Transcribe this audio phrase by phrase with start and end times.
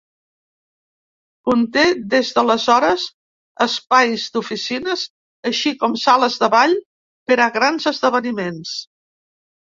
[1.49, 3.03] Conté des d'aleshores
[3.67, 5.05] espais d'oficines,
[5.51, 6.75] així com sales de ball
[7.31, 8.75] per a grans esdeveniments.